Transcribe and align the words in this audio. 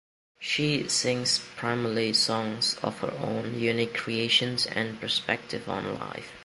She 0.39 0.87
sings 0.89 1.37
primarily 1.55 2.11
songs 2.13 2.73
of 2.81 2.97
her 3.01 3.13
own 3.21 3.59
unique 3.59 3.93
creation 3.93 4.57
and 4.75 4.99
perspective 4.99 5.69
on 5.69 5.99
life. 5.99 6.31